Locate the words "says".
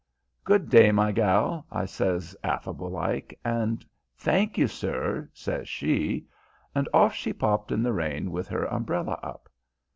1.85-2.35, 5.31-5.69